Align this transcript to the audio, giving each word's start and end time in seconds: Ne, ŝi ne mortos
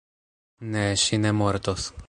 Ne, 0.71 0.85
ŝi 1.03 1.21
ne 1.27 1.37
mortos 1.43 1.91